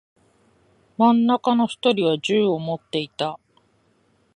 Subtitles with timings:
[0.97, 3.39] 真ん中の一人は銃を持っていた。